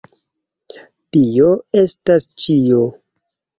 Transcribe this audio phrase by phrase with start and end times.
[1.17, 1.53] Tio
[1.83, 2.83] estas ĉio!